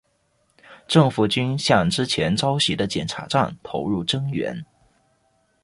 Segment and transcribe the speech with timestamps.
[0.87, 4.65] 政府军向之前遭袭的检查站投入增援。